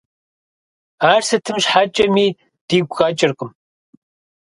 Ар 1.11 1.21
сытым 1.27 1.57
щхьэкӀэми 1.63 2.27
дигу 2.67 2.95
къэкӀыркъым. 2.97 3.51